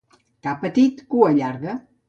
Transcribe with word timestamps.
Ca 0.47 0.53
petit, 0.63 1.05
cua 1.13 1.31
llarga. 1.39 1.81